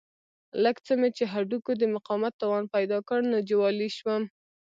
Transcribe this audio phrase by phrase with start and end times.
[0.63, 4.23] لږ څه مې چې هډوکو د مقاومت توان پیدا کړ نو جوالي شوم.